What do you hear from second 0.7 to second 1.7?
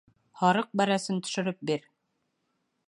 бәрәсен төшөрөп